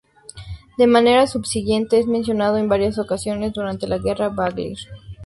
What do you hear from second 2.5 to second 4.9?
en varias ocasiones durante la guerra bagler.